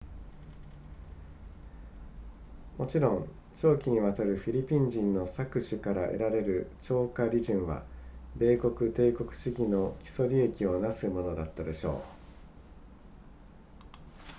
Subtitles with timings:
[2.79, 7.83] もちろん長期にわたるフィリピン人の搾取から得られる超過利潤は
[8.35, 12.01] 米国帝国主義の基礎利益を成すものだったでしょう